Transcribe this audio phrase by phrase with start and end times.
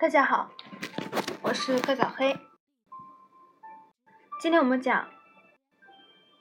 [0.00, 0.50] 大家好，
[1.42, 2.34] 我是柯小黑。
[4.40, 5.10] 今天我们讲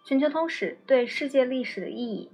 [0.07, 2.31] 全球通史对世界历史的意义。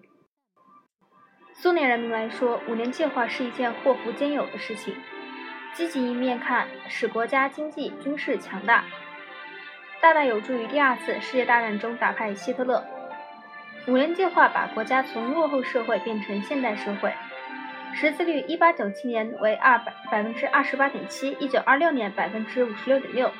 [1.51, 4.95] 苏联人民来说，五年计划是一件祸福兼有的事情。
[5.73, 8.85] 积极一面看，使国家经济、军事强大，
[9.99, 12.85] 大大有助于第二次世界大战中打败希特勒。
[13.87, 17.11] 五年计划把国家从落后社会变成现代社会。
[17.95, 23.31] 识字率一八九七年为二百百分之二十八点七，一九二六年百分之五十六点六。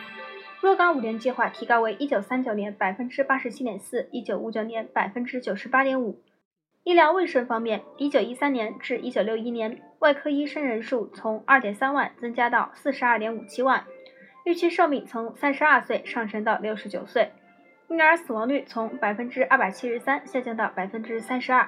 [0.62, 6.22] 若干五年计划提高为一九三九年百分之八十七点四，一九五九年百分之九十八点五。
[6.86, 13.84] 医疗卫生方面，一九一三年至一九六一年，外科医生人数从二点三万增加到四十二点五七万，
[14.46, 17.34] 预期寿命从三十二岁上升到六十九岁，
[17.90, 21.68] 婴儿死亡率从百分之二百七十三下降到百分之三十二。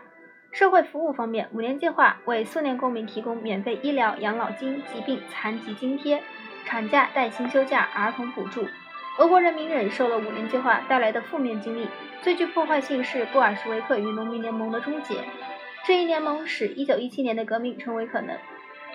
[0.57, 6.23] 社会服务方面，五年计划为苏联公民提供免费医疗、养老金、疾病残疾津贴、
[6.65, 8.65] 产假带薪休假、儿童补助。
[9.19, 11.87] 俄国人民忍受了五年计划带来的负面经历，
[12.23, 15.17] 最具破坏性是布尔什维克与农民联盟的终结。
[15.85, 18.35] 这一联盟使1917年的革命成为可能。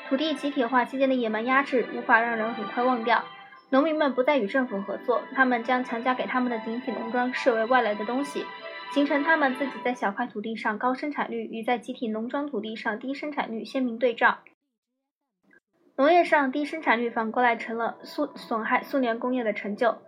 [0.09, 3.25] 土地集体化期间的野蛮压制无法让人很快忘掉。
[3.71, 8.45] 农民们不再与政府合作，他们将强加给他们的集体农庄视为外来的东西。
[8.93, 14.41] 形成他们自己在小块土地上高生产率与在集体农庄土地上低生产率鲜明对照。
[15.97, 19.99] 农业上低生产率反过来成了苏损害苏联工业的成就。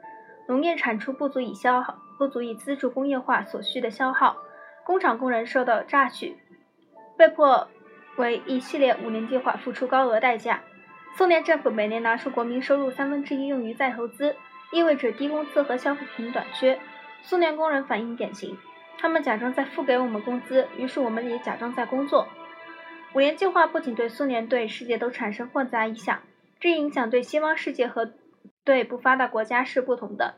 [0.49, 4.37] 农业产出不足以消耗，不足以资助工业化所需的消耗，
[4.85, 6.37] 工厂工人受到榨取，
[7.17, 7.69] 被迫
[8.19, 10.63] 为一系列五年计划付出高额代价。
[11.17, 14.37] 苏联政府每年拿出国民收入三分之一用于再投资，
[14.73, 16.79] 意味着低工资和消费品短缺。
[17.23, 18.59] 苏联工人反应典型。
[19.05, 22.27] 他们假装在付给我们工资，于是我们也假装在工作。
[23.15, 26.23] 五年计划不仅对苏联，对世界都产生混杂影响，
[26.59, 28.15] 这影响对西方世界和
[28.65, 30.37] 对不发达国家是不同的。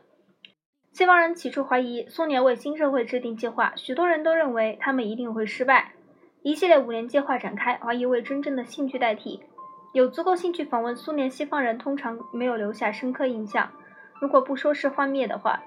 [0.91, 5.93] 西方人起初怀疑苏联为新社会制定计划，许多人都认为他们一定会失败。
[6.43, 9.45] 一系列五年计划展开，怀疑为真正的兴趣代替。
[9.93, 13.71] 有足够兴趣访问苏联西方人通常没有留下深刻印象，
[14.19, 15.63] 如果不说是幻灭的话。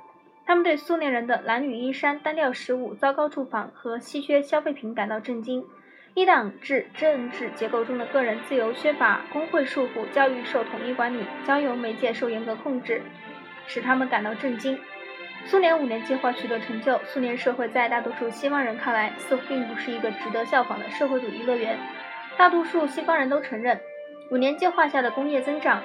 [0.50, 5.65] 他们对苏联人的褴褛衣衫、单调食物、糟糕住房和稀缺消费品感到震惊。
[6.15, 13.00] 一党制政治结构中的个人自由缺乏，工会束缚，教育受统一管理，交友媒介受严格控制，
[13.69, 14.77] 使他们感到震惊。
[15.44, 21.78] 苏联五年计划取得成就，苏联社会在大多数西方人看来似乎并不是一个值得效仿的社会主义乐园。
[22.37, 23.78] 大多数西方人都承认，
[24.32, 25.81] 五年计划下的工业增长。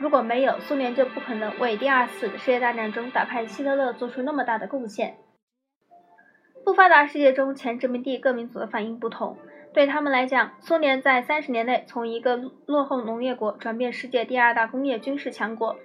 [0.00, 5.18] 如果没有苏联，就不可能为第二次世界大战中打败希特勒做出那么大的贡献。
[6.64, 9.36] 不发达世界中前殖民地各民族的反应不同，
[9.74, 15.76] 对他们来讲，苏联在三十年内从一个落后农业国转变世界第二大工业军事强国，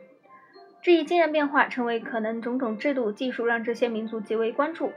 [0.82, 4.94] 这一惊人变化成为可能种种制度技术让这些民族极为关注。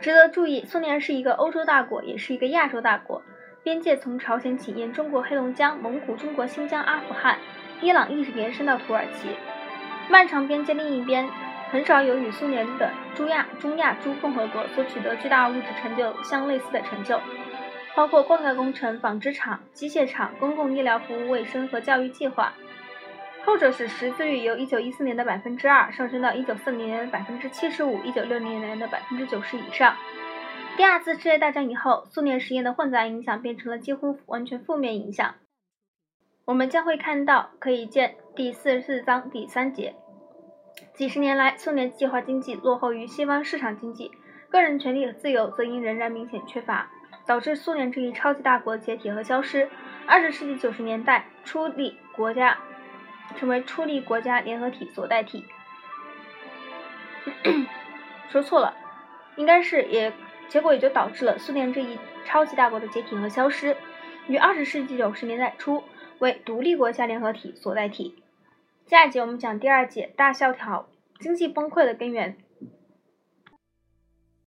[0.00, 3.20] 值得注意，苏联是一个欧洲大国，也是一个亚洲大国，
[3.62, 7.36] 边界从朝鲜起沿中国黑龙江、蒙古、中国新疆、阿富汗。
[7.80, 9.28] 伊朗一直延伸到土耳其，
[10.08, 11.28] 漫长边界另一边，
[11.70, 17.20] 很少有与苏联的中亚、中亚诸共和国所取得巨大物质成就相类似的成就，
[17.94, 22.52] 包括灌溉工程、纺织厂、机械厂、公共医疗服务、卫生和教育计划。
[23.44, 29.94] 后者使识字率由1914年的百分之二上升到1940年的百分之七十五，1960年的百分之九十以上。
[30.78, 35.34] 第二次世界大战以后，苏联实验的混杂影响变成了几乎完全负面影响。
[36.46, 39.94] 我们将会看到，可以见第四十四章第三节。
[40.92, 44.10] 几十年来，苏联计划经济落后于西方市场经济，
[44.50, 46.90] 个人权利和自由则因仍然明显缺乏，
[47.24, 49.70] 导致苏联这一超级大国解体和消失。
[50.06, 52.58] 二十世纪九十年代，初立国家
[53.36, 55.46] 成为初立国家联合体所代替。
[58.28, 58.76] 说错了，
[59.36, 60.12] 应该是也
[60.48, 63.74] 结果也就导致了苏联这一超级大国的解体和消失。
[64.26, 65.82] 于二十世纪九十年代初。
[66.18, 68.16] 为独立国家联合体所代替。
[68.86, 70.88] 下一节我们讲第二节大萧条
[71.18, 72.36] 经济崩溃的根源。